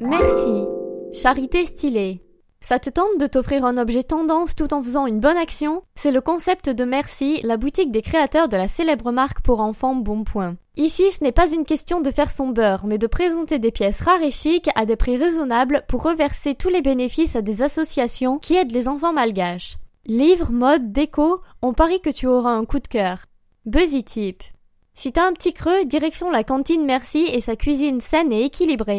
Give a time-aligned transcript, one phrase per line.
[0.00, 0.64] Merci.
[1.12, 2.22] Charité stylée.
[2.62, 5.82] Ça te tente de t'offrir un objet tendance tout en faisant une bonne action?
[5.94, 9.94] C'est le concept de Merci, la boutique des créateurs de la célèbre marque pour enfants
[9.94, 10.56] Bonpoint.
[10.76, 14.00] Ici, ce n'est pas une question de faire son beurre, mais de présenter des pièces
[14.00, 18.38] rares et chics à des prix raisonnables pour reverser tous les bénéfices à des associations
[18.38, 19.76] qui aident les enfants malgaches.
[20.06, 23.26] Livres, mode, déco, on parie que tu auras un coup de cœur.
[23.66, 24.42] Buzzy Tip.
[24.94, 28.98] Si t'as un petit creux, direction la cantine Merci et sa cuisine saine et équilibrée.